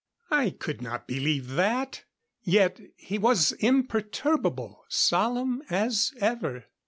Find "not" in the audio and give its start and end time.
0.81-1.05